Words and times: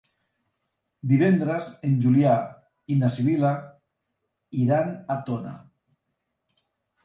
Divendres 1.11 1.67
en 1.89 1.93
Julià 2.07 2.33
i 2.95 2.99
na 3.03 3.13
Sibil·la 3.19 3.53
iran 4.65 4.93
a 5.19 5.23
Tona. 5.31 5.57